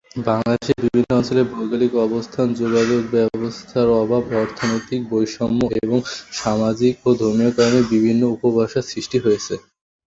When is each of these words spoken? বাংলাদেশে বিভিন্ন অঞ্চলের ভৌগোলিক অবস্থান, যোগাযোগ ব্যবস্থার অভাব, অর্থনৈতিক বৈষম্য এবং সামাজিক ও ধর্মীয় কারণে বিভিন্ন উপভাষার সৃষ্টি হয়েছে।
বাংলাদেশে 0.25 0.73
বিভিন্ন 0.83 1.09
অঞ্চলের 1.13 1.47
ভৌগোলিক 1.51 1.91
অবস্থান, 2.05 2.47
যোগাযোগ 2.61 3.01
ব্যবস্থার 3.15 3.87
অভাব, 4.01 4.23
অর্থনৈতিক 4.35 5.01
বৈষম্য 5.11 5.59
এবং 5.81 5.97
সামাজিক 6.35 6.93
ও 7.05 7.19
ধর্মীয় 7.21 7.51
কারণে 7.57 7.81
বিভিন্ন 7.93 8.21
উপভাষার 8.35 8.89
সৃষ্টি 8.91 9.17
হয়েছে। 9.25 9.53